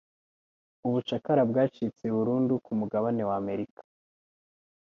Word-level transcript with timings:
Ubucakara 0.87 1.41
bwacitse 1.49 2.05
burundu 2.15 2.53
ku 2.65 2.71
mugabane 2.79 3.23
wa 3.29 3.35
Amerika 3.41 3.81